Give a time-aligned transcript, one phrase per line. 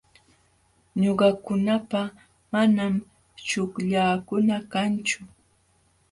[1.01, 2.01] Ñuqakunapa
[2.51, 2.93] manam
[3.47, 5.19] chuqllakuna kanchu.